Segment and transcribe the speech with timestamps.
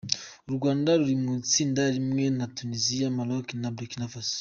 [0.49, 4.29] U Rwanda ruri mu itsinda rimwe na Tuniziya, Maroc na Burkinafaso.